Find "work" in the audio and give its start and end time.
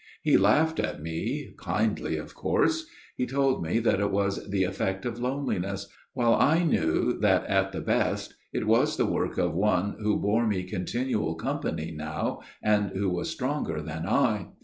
9.05-9.37